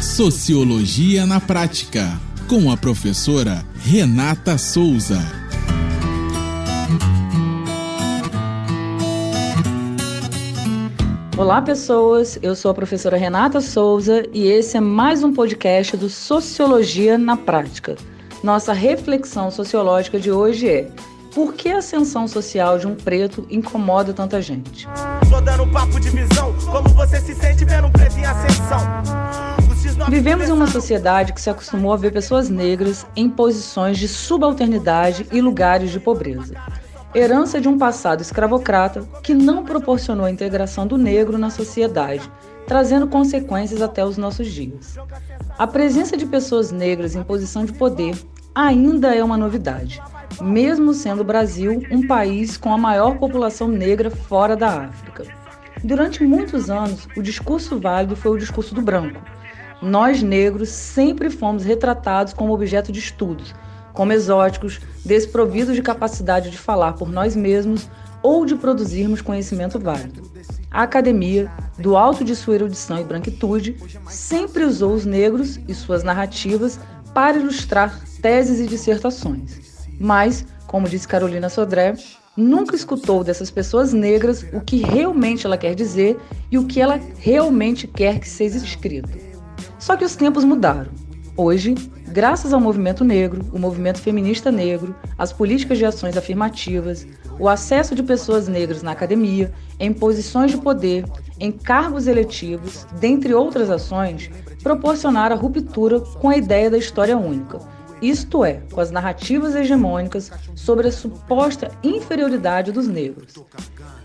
Sociologia 0.00 1.26
na 1.26 1.38
Prática, 1.38 2.18
com 2.48 2.72
a 2.72 2.76
professora 2.76 3.62
Renata 3.74 4.56
Souza. 4.56 5.18
Olá, 11.36 11.60
pessoas. 11.60 12.38
Eu 12.42 12.56
sou 12.56 12.70
a 12.70 12.74
professora 12.74 13.18
Renata 13.18 13.60
Souza 13.60 14.24
e 14.32 14.46
esse 14.46 14.78
é 14.78 14.80
mais 14.80 15.22
um 15.22 15.34
podcast 15.34 15.94
do 15.98 16.08
Sociologia 16.08 17.18
na 17.18 17.36
Prática. 17.36 17.94
Nossa 18.42 18.72
reflexão 18.72 19.50
sociológica 19.50 20.18
de 20.18 20.32
hoje 20.32 20.66
é: 20.66 20.90
por 21.34 21.52
que 21.52 21.68
a 21.68 21.76
ascensão 21.76 22.26
social 22.26 22.78
de 22.78 22.86
um 22.86 22.94
preto 22.94 23.46
incomoda 23.50 24.14
tanta 24.14 24.40
gente? 24.40 24.88
Tô 25.28 25.42
dando 25.42 25.66
papo 25.66 26.00
de 26.00 26.08
visão, 26.08 26.54
como 26.70 26.88
você 26.88 27.20
se 27.20 27.34
sente 27.34 27.66
vendo 27.66 27.88
um 27.88 27.92
preto 27.92 28.18
em 28.18 28.24
ascensão? 28.24 29.49
Vivemos 30.08 30.48
em 30.48 30.52
uma 30.52 30.66
sociedade 30.66 31.32
que 31.32 31.40
se 31.40 31.48
acostumou 31.48 31.92
a 31.92 31.96
ver 31.96 32.12
pessoas 32.12 32.50
negras 32.50 33.06
em 33.16 33.30
posições 33.30 33.96
de 33.96 34.08
subalternidade 34.08 35.26
e 35.32 35.40
lugares 35.40 35.90
de 35.90 35.98
pobreza. 35.98 36.54
Herança 37.14 37.60
de 37.60 37.68
um 37.68 37.78
passado 37.78 38.20
escravocrata 38.20 39.02
que 39.22 39.32
não 39.32 39.64
proporcionou 39.64 40.26
a 40.26 40.30
integração 40.30 40.86
do 40.86 40.98
negro 40.98 41.38
na 41.38 41.48
sociedade, 41.48 42.30
trazendo 42.66 43.06
consequências 43.06 43.80
até 43.80 44.04
os 44.04 44.18
nossos 44.18 44.48
dias. 44.48 44.96
A 45.58 45.66
presença 45.66 46.16
de 46.16 46.26
pessoas 46.26 46.70
negras 46.70 47.14
em 47.14 47.22
posição 47.22 47.64
de 47.64 47.72
poder 47.72 48.14
ainda 48.54 49.14
é 49.14 49.24
uma 49.24 49.38
novidade, 49.38 50.02
mesmo 50.40 50.92
sendo 50.92 51.22
o 51.22 51.24
Brasil 51.24 51.82
um 51.90 52.06
país 52.06 52.56
com 52.56 52.72
a 52.72 52.78
maior 52.78 53.18
população 53.18 53.66
negra 53.66 54.10
fora 54.10 54.54
da 54.54 54.84
África. 54.84 55.24
Durante 55.82 56.22
muitos 56.22 56.68
anos, 56.68 57.08
o 57.16 57.22
discurso 57.22 57.78
válido 57.78 58.14
foi 58.14 58.32
o 58.32 58.38
discurso 58.38 58.74
do 58.74 58.82
branco. 58.82 59.20
Nós, 59.82 60.22
negros, 60.22 60.68
sempre 60.68 61.30
fomos 61.30 61.64
retratados 61.64 62.32
como 62.32 62.52
objeto 62.52 62.92
de 62.92 62.98
estudos, 62.98 63.54
como 63.92 64.12
exóticos, 64.12 64.80
desprovidos 65.04 65.74
de 65.74 65.82
capacidade 65.82 66.50
de 66.50 66.58
falar 66.58 66.92
por 66.94 67.10
nós 67.10 67.34
mesmos 67.34 67.88
ou 68.22 68.44
de 68.44 68.54
produzirmos 68.56 69.22
conhecimento 69.22 69.78
válido. 69.78 70.30
A 70.70 70.82
academia, 70.82 71.50
do 71.78 71.96
alto 71.96 72.24
de 72.24 72.36
sua 72.36 72.56
erudição 72.56 73.00
e 73.00 73.04
branquitude, 73.04 73.76
sempre 74.08 74.64
usou 74.64 74.92
os 74.92 75.06
negros 75.06 75.58
e 75.66 75.74
suas 75.74 76.04
narrativas 76.04 76.78
para 77.14 77.38
ilustrar 77.38 77.98
teses 78.20 78.60
e 78.60 78.66
dissertações. 78.66 79.86
Mas, 79.98 80.46
como 80.66 80.88
disse 80.88 81.08
Carolina 81.08 81.48
Sodré, 81.48 81.94
nunca 82.36 82.76
escutou 82.76 83.24
dessas 83.24 83.50
pessoas 83.50 83.92
negras 83.92 84.46
o 84.52 84.60
que 84.60 84.76
realmente 84.76 85.46
ela 85.46 85.58
quer 85.58 85.74
dizer 85.74 86.18
e 86.50 86.58
o 86.58 86.66
que 86.66 86.80
ela 86.80 87.00
realmente 87.18 87.86
quer 87.86 88.20
que 88.20 88.28
seja 88.28 88.58
escrito. 88.58 89.29
Só 89.80 89.96
que 89.96 90.04
os 90.04 90.14
tempos 90.14 90.44
mudaram. 90.44 90.90
Hoje, 91.36 91.74
graças 92.08 92.52
ao 92.52 92.60
movimento 92.60 93.02
negro, 93.02 93.46
o 93.50 93.58
movimento 93.58 93.98
feminista 93.98 94.52
negro, 94.52 94.94
as 95.16 95.32
políticas 95.32 95.78
de 95.78 95.86
ações 95.86 96.18
afirmativas, 96.18 97.06
o 97.38 97.48
acesso 97.48 97.94
de 97.94 98.02
pessoas 98.02 98.46
negras 98.46 98.82
na 98.82 98.92
academia, 98.92 99.50
em 99.78 99.90
posições 99.90 100.50
de 100.50 100.58
poder, 100.58 101.06
em 101.38 101.50
cargos 101.50 102.06
eletivos, 102.06 102.86
dentre 103.00 103.32
outras 103.32 103.70
ações, 103.70 104.30
proporcionaram 104.62 105.34
a 105.34 105.38
ruptura 105.38 106.00
com 106.00 106.28
a 106.28 106.36
ideia 106.36 106.68
da 106.68 106.76
história 106.76 107.16
única, 107.16 107.58
isto 108.02 108.44
é, 108.44 108.62
com 108.72 108.80
as 108.80 108.90
narrativas 108.90 109.54
hegemônicas 109.54 110.30
sobre 110.54 110.88
a 110.88 110.92
suposta 110.92 111.70
inferioridade 111.82 112.72
dos 112.72 112.86
negros. 112.86 113.34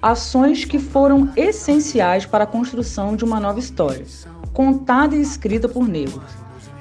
Ações 0.00 0.64
que 0.64 0.78
foram 0.78 1.32
essenciais 1.36 2.26
para 2.26 2.44
a 2.44 2.46
construção 2.46 3.16
de 3.16 3.24
uma 3.24 3.40
nova 3.40 3.58
história, 3.58 4.04
contada 4.54 5.14
e 5.16 5.20
escrita 5.20 5.68
por 5.68 5.86
negros. 5.86 6.22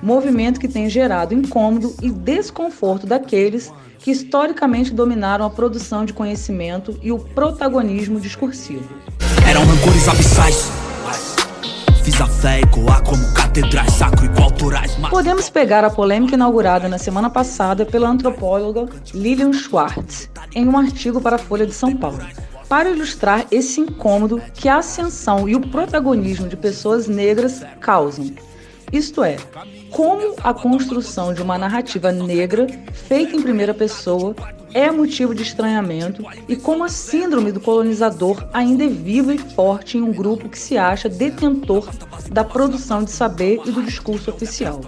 Movimento 0.02 0.60
que 0.60 0.68
tem 0.68 0.90
gerado 0.90 1.34
incômodo 1.34 1.96
e 2.02 2.10
desconforto 2.10 3.08
daqueles 3.08 3.74
que 4.00 4.12
historicamente 4.12 4.94
dominaram 4.94 5.46
a 5.46 5.50
produção 5.50 6.06
de 6.06 6.14
conhecimento 6.14 6.98
e 7.02 7.12
o 7.12 7.18
protagonismo 7.18 8.20
discursivo. 8.20 8.88
Eram 9.50 9.66
rancores 9.66 10.08
abissais. 10.08 10.72
Fiz 12.04 12.20
a 12.20 12.28
fé 12.28 12.60
ecoar 12.60 13.02
como 13.02 13.34
catedrais 13.34 13.94
sacro 13.94 14.26
e 14.26 14.30
culturais. 14.30 14.94
Podemos 15.10 15.50
pegar 15.50 15.86
a 15.86 15.90
polêmica 15.90 16.36
inaugurada 16.36 16.90
na 16.90 16.98
semana 16.98 17.30
passada 17.30 17.86
pela 17.86 18.10
antropóloga 18.10 18.90
Lilian 19.14 19.54
Schwartz 19.54 20.30
em 20.54 20.68
um 20.68 20.78
artigo 20.78 21.22
para 21.22 21.38
a 21.38 21.40
Folha 21.40 21.66
de 21.66 21.74
São 21.74 21.96
Paulo, 21.96 22.20
para 22.68 22.90
ilustrar 22.90 23.46
esse 23.52 23.80
incômodo 23.82 24.42
que 24.54 24.68
a 24.68 24.78
ascensão 24.78 25.48
e 25.48 25.56
o 25.56 25.62
protagonismo 25.62 26.48
de 26.48 26.58
pessoas 26.58 27.08
negras 27.08 27.64
causam. 27.80 28.32
Isto 28.92 29.24
é, 29.24 29.38
como 29.90 30.36
a 30.44 30.54
construção 30.54 31.34
de 31.34 31.42
uma 31.42 31.58
narrativa 31.58 32.12
negra 32.12 32.68
feita 32.94 33.36
em 33.36 33.42
primeira 33.42 33.74
pessoa 33.74 34.36
é 34.74 34.90
motivo 34.92 35.34
de 35.34 35.44
estranhamento 35.44 36.24
e 36.48 36.56
como 36.56 36.84
a 36.84 36.90
síndrome 36.90 37.52
do 37.52 37.60
colonizador 37.60 38.48
ainda 38.54 38.84
é 38.84 38.88
viva 38.88 39.34
e 39.34 39.38
forte 39.38 39.98
em 39.98 40.02
um 40.02 40.12
grupo 40.12 40.50
que 40.50 40.58
se 40.58 40.78
acha 40.78 41.08
detentor 41.08 41.88
da 42.32 42.44
produção 42.44 43.04
de 43.04 43.12
saber 43.12 43.62
e 43.66 43.72
do 43.72 43.84
discurso 43.84 44.32
oficial. 44.32 44.82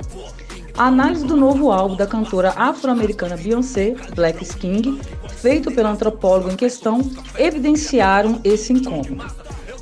A 0.77 0.87
análise 0.87 1.25
do 1.25 1.37
novo 1.37 1.71
álbum 1.71 1.95
da 1.95 2.05
cantora 2.05 2.53
afro-americana 2.57 3.37
Beyoncé, 3.37 3.95
Black 4.13 4.43
King, 4.55 4.99
feito 5.37 5.71
pelo 5.71 5.87
antropólogo 5.87 6.51
em 6.51 6.55
questão, 6.57 6.99
evidenciaram 7.37 8.41
esse 8.43 8.73
incômodo. 8.73 9.25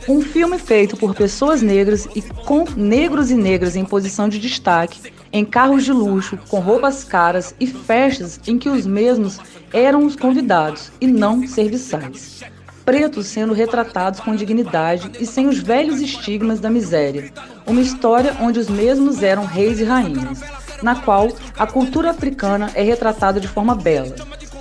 Um 0.08 0.22
filme 0.22 0.59
feito 0.59 0.96
por 0.96 1.16
pessoas 1.16 1.64
negras 1.64 2.08
e 2.16 2.22
com 2.22 2.66
negros 2.78 3.32
e 3.32 3.36
negras 3.36 3.76
em 3.76 3.84
posição 3.84 4.30
de 4.30 4.38
destaque, 4.38 5.12
em 5.32 5.44
carros 5.44 5.84
de 5.84 5.92
luxo, 5.92 6.38
com 6.48 6.59
roupas 6.59 7.03
caras 7.03 7.56
e 7.59 7.66
festas 7.66 8.40
em 8.46 8.59
que 8.59 8.70
os 8.70 8.86
mesmos 8.86 9.40
eram 9.74 10.06
os 10.06 10.16
convidados 10.16 10.92
e 11.02 11.08
não 11.08 11.48
serviçais. 11.48 12.44
Pretos 12.86 13.28
sendo 13.28 13.53
retratados 13.53 14.20
com 14.20 14.36
dignidade 14.36 15.09
e 15.20 15.26
sem 15.26 15.48
os 15.48 15.58
velhos 15.58 16.02
estigmas 16.02 16.59
da 16.59 16.70
miséria. 16.70 17.32
Uma 17.66 17.82
história 17.82 18.36
onde 18.42 18.59
os 18.59 18.70
mesmos 18.70 19.24
eram 19.24 19.46
reis 19.46 19.80
e 19.80 19.86
rainhas, 19.86 20.42
na 20.81 20.95
qual 20.95 21.29
a 21.57 21.67
cultura 21.67 22.11
africana 22.11 22.72
é 22.73 22.81
retratada 22.81 23.39
de 23.39 23.47
forma 23.47 23.75
bela. 23.75 24.16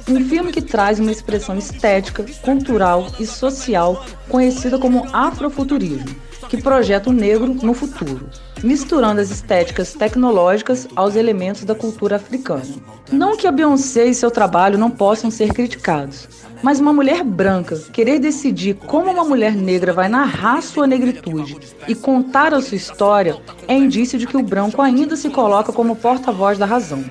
Um 0.08 0.28
filme 0.28 0.52
que 0.52 0.60
traz 0.60 0.98
uma 0.98 1.12
expressão 1.12 1.56
estética, 1.56 2.24
cultural 2.42 3.06
e 3.20 3.26
social 3.26 4.04
conhecida 4.28 4.78
como 4.78 5.06
afrofuturismo, 5.12 6.14
que 6.52 6.60
projeta 6.60 7.08
o 7.08 7.14
negro 7.14 7.54
no 7.62 7.72
futuro, 7.72 8.28
misturando 8.62 9.22
as 9.22 9.30
estéticas 9.30 9.94
tecnológicas 9.94 10.86
aos 10.94 11.16
elementos 11.16 11.64
da 11.64 11.74
cultura 11.74 12.16
africana. 12.16 12.74
Não 13.10 13.38
que 13.38 13.46
a 13.46 13.50
Beyoncé 13.50 14.04
e 14.04 14.14
seu 14.14 14.30
trabalho 14.30 14.76
não 14.76 14.91
possam 14.91 15.30
ser 15.30 15.54
criticados, 15.54 16.28
mas 16.62 16.78
uma 16.78 16.92
mulher 16.92 17.24
branca 17.24 17.78
querer 17.91 18.18
decidir 18.18 18.74
como 18.74 19.10
uma 19.10 19.24
mulher 19.24 19.56
negra 19.56 19.94
vai 19.94 20.10
narrar 20.10 20.60
sua 20.60 20.86
negritude 20.86 21.56
e 21.88 21.94
contar 21.94 22.52
a 22.52 22.60
sua 22.60 22.76
história 22.76 23.38
é 23.66 23.74
indício 23.74 24.18
de 24.18 24.26
que 24.26 24.36
o 24.36 24.42
branco 24.42 24.82
ainda 24.82 25.16
se 25.16 25.30
coloca 25.30 25.72
como 25.72 25.96
porta-voz 25.96 26.58
da 26.58 26.66
razão. 26.66 27.02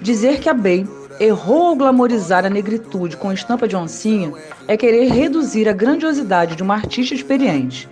Dizer 0.00 0.40
que 0.40 0.48
a 0.48 0.54
Bey 0.54 0.88
errou 1.20 1.66
ao 1.66 1.76
glamorizar 1.76 2.46
a 2.46 2.50
negritude 2.50 3.18
com 3.18 3.30
estampa 3.30 3.68
de 3.68 3.76
oncinha 3.76 4.32
é 4.66 4.74
querer 4.74 5.12
reduzir 5.12 5.68
a 5.68 5.74
grandiosidade 5.74 6.56
de 6.56 6.62
uma 6.62 6.76
artista 6.76 7.14
experiente. 7.14 7.86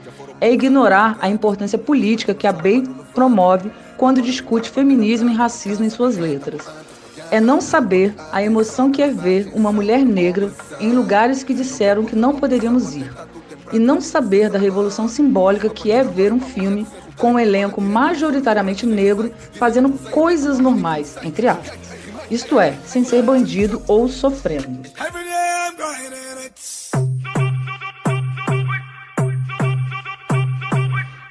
É 0.45 0.53
ignorar 0.53 1.17
a 1.23 1.29
importância 1.31 1.79
política 1.79 2.35
que 2.35 2.47
a 2.47 2.53
Bey 2.53 2.85
promove 3.15 3.73
quando 3.97 4.21
discute 4.21 4.69
feminismo 4.69 5.31
e 5.31 5.35
racismo 5.35 5.87
em 5.87 5.89
suas 5.89 6.19
letras. 6.19 6.67
É 7.31 7.41
não 7.41 7.63
saber 7.63 8.15
a 8.31 8.43
emoção 8.43 8.91
que 8.91 9.01
é 9.01 9.09
ver 9.09 9.51
uma 9.55 9.73
mulher 9.73 10.05
negra 10.05 10.53
em 10.79 10.93
lugares 10.93 11.43
que 11.43 11.55
disseram 11.55 12.05
que 12.05 12.15
não 12.15 12.37
poderíamos 12.37 12.95
ir. 12.95 13.11
E 13.73 13.79
não 13.79 14.03
saber 14.03 14.51
da 14.51 14.59
revolução 14.59 15.09
simbólica 15.09 15.71
que 15.71 15.91
é 15.91 16.05
ver 16.05 16.31
um 16.31 16.41
filme 16.41 16.87
com 17.17 17.33
um 17.33 17.39
elenco 17.39 17.81
majoritariamente 17.81 18.85
negro 18.85 19.33
fazendo 19.55 19.89
coisas 20.11 20.59
normais, 20.59 21.17
entre 21.23 21.49
aspas 21.49 21.85
isto 22.31 22.59
é, 22.59 22.75
sem 22.85 23.05
ser 23.05 23.23
bandido 23.23 23.83
ou 23.87 24.09
sofrendo. 24.09 24.81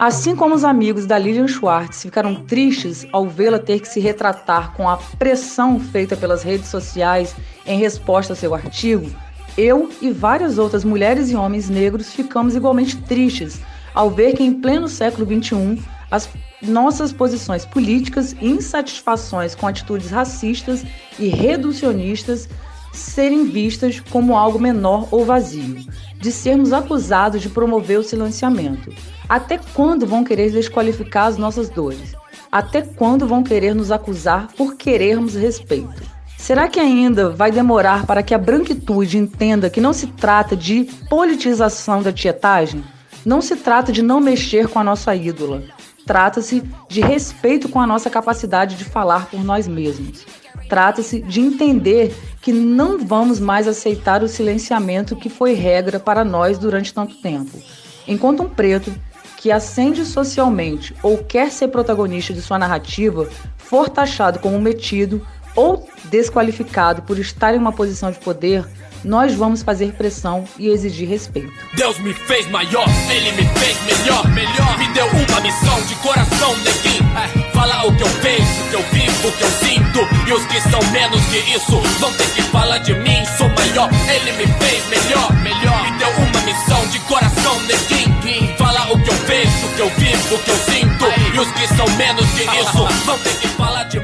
Assim 0.06 0.36
como 0.36 0.54
os 0.54 0.66
amigos 0.66 1.06
da 1.06 1.18
Lilian 1.18 1.48
Schwartz 1.48 2.02
ficaram 2.02 2.36
tristes 2.36 3.08
ao 3.14 3.26
vê-la 3.26 3.58
ter 3.58 3.80
que 3.80 3.88
se 3.88 4.02
retratar 4.02 4.74
com 4.74 4.90
a 4.90 4.98
pressão 4.98 5.80
feita 5.80 6.18
pelas 6.18 6.44
redes 6.44 6.68
sociais 6.68 7.34
em 7.66 7.80
resposta 7.80 8.34
a 8.34 8.36
seu 8.36 8.54
artigo, 8.54 9.10
eu 9.58 9.90
e 10.02 10.12
várias 10.12 10.58
outras 10.58 10.84
mulheres 10.84 11.32
e 11.32 11.38
homens 11.38 11.70
negros 11.70 12.12
ficamos 12.12 12.54
igualmente 12.54 12.98
tristes 12.98 13.62
ao 13.94 14.10
ver 14.10 14.34
que 14.34 14.44
em 14.44 14.52
pleno 14.60 14.90
século 14.90 15.26
XXI 15.26 15.82
as 16.12 16.28
nossas 16.62 17.14
posições 17.14 17.64
políticas 17.64 18.36
e 18.42 18.46
insatisfações 18.46 19.56
com 19.56 19.68
atitudes 19.68 20.10
racistas 20.12 20.84
e 21.18 21.30
reducionistas 21.30 22.50
serem 22.94 23.46
vistas 23.46 24.00
como 24.00 24.38
algo 24.38 24.60
menor 24.60 25.08
ou 25.12 25.26
vazio, 25.26 25.84
de 26.18 26.32
sermos 26.32 26.72
acusados 26.72 27.42
de 27.42 27.50
promover 27.50 28.00
o 28.00 28.04
silenciamento. 28.04 28.94
Até 29.28 29.60
quando 29.74 30.06
vão 30.06 30.24
querer 30.24 30.52
desqualificar 30.52 31.28
as 31.28 31.38
nossas 31.38 31.70
dores? 31.70 32.14
Até 32.52 32.82
quando 32.82 33.28
vão 33.28 33.44
querer 33.44 33.74
nos 33.74 33.92
acusar 33.92 34.48
por 34.56 34.76
querermos 34.76 35.36
respeito? 35.36 36.04
Será 36.38 36.68
que 36.68 36.80
ainda 36.80 37.30
vai 37.30 37.52
demorar 37.52 38.06
para 38.06 38.22
que 38.22 38.34
a 38.34 38.38
branquitude 38.38 39.18
entenda 39.18 39.70
que 39.70 39.82
não 39.82 39.94
se 39.94 40.08
trata 40.08 40.56
de 40.56 40.90
politização 41.10 42.04
da 42.04 42.12
tietagem? 42.12 42.84
Não 43.26 43.42
se 43.42 43.56
trata 43.56 43.92
de 43.92 44.02
não 44.02 44.20
mexer 44.20 44.68
com 44.68 44.78
a 44.78 44.84
nossa 44.84 45.16
ídola. 45.16 45.64
Trata-se 46.06 46.64
de 46.90 47.02
respeito 47.02 47.70
com 47.70 47.80
a 47.80 47.88
nossa 47.88 48.10
capacidade 48.10 48.76
de 48.76 48.84
falar 48.84 49.28
por 49.28 49.44
nós 49.44 49.68
mesmos. 49.68 50.26
Trata-se 50.68 51.22
de 51.22 51.40
entender 51.40 52.16
que 52.42 52.52
não 52.52 53.06
vamos 53.06 53.40
mais 53.40 53.68
aceitar 53.68 54.24
o 54.24 54.28
silenciamento 54.28 55.16
que 55.16 55.30
foi 55.30 55.54
regra 55.54 56.00
para 56.00 56.26
nós 56.26 56.58
durante 56.58 56.94
tanto 56.94 57.16
tempo. 57.22 57.62
Enquanto 58.08 58.44
um 58.44 58.50
preto 58.50 58.94
que 59.38 59.52
ascende 59.52 60.06
socialmente 60.06 60.96
ou 61.04 61.18
quer 61.18 61.52
ser 61.52 61.68
protagonista 61.70 62.34
de 62.34 62.42
sua 62.42 62.58
narrativa 62.58 63.28
for 63.58 63.90
taxado 63.90 64.40
como 64.40 64.60
metido 64.60 65.26
ou 65.56 65.88
desqualificado 66.06 67.02
por 67.04 67.20
estar 67.20 67.54
em 67.54 67.58
uma 67.58 67.72
posição 67.72 68.12
de 68.12 68.20
poder, 68.20 68.66
nós 69.04 69.34
vamos 69.34 69.62
fazer 69.62 69.94
pressão 69.94 70.46
e 70.58 70.68
exigir 70.68 71.08
respeito. 71.08 71.52
Deus 71.76 71.98
me 72.00 72.14
fez 72.14 72.50
maior, 72.50 72.88
ele 73.10 73.32
me 73.34 73.48
fez 73.60 73.78
melhor, 73.84 74.28
melhor. 74.30 74.78
Me 74.78 74.88
deu 74.94 75.08
uma 75.08 75.42
missão 75.42 75.82
de 75.84 75.96
coração, 75.96 76.56
neguinho. 76.58 77.04
É, 77.18 77.52
fala 77.52 77.86
o 77.86 77.96
que 77.96 78.04
eu 78.04 78.10
penso, 78.22 78.62
o 78.62 78.70
que 78.70 78.76
eu 78.76 78.84
vivo, 78.92 79.28
o 79.28 79.32
que 79.32 79.44
eu 79.44 79.52
sinto. 79.52 80.00
E 80.28 80.34
os 80.34 80.46
que 80.46 80.62
são 80.70 80.92
menos 80.92 81.22
que 81.26 81.38
isso 81.54 81.80
vão 82.00 82.14
ter 82.14 82.30
que 82.34 82.42
falar 82.44 82.78
de 82.80 82.94
mim. 82.94 83.26
Sou 83.38 83.50
maior, 83.50 83.90
ele 84.10 84.32
me 84.34 84.48
fez 84.48 84.86
melhor, 84.88 85.34
melhor. 85.42 85.84
Me 85.84 85.98
deu 85.98 86.10
uma 86.10 86.42
missão 86.42 86.88
de 86.88 87.00
coração, 87.02 87.60
neguinho. 87.62 88.58
Fala 88.58 88.94
o 88.94 89.02
que 89.02 89.10
eu 89.10 89.18
penso, 89.28 89.66
o 89.66 89.76
que 89.76 89.82
eu 89.82 89.90
vivo, 89.90 90.36
o 90.36 90.40
que 90.40 90.52
eu 90.52 90.58
sinto. 90.58 91.06
E 91.36 91.40
os 91.40 91.52
que 91.52 91.68
são 91.76 91.88
menos 91.98 92.26
que 92.32 92.44
isso 92.44 93.06
vão 93.06 93.20
ter 93.20 93.36
que 93.38 93.48
falar 93.50 93.84
de 93.84 94.00
mim. 94.00 94.03